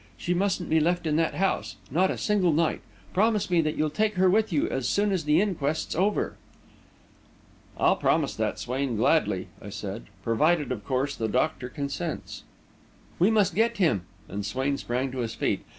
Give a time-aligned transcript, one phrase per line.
[0.17, 2.81] She mustn't be left in that house not a single night.
[3.13, 6.37] Promise me that you'll take her with you as soon as the inquest's over!"
[7.77, 12.41] "I'll promise that, Swain, gladly," I said, "provided, of course, the doctor consents."
[13.19, 15.63] "We must get him," and Swain sprang to his feet.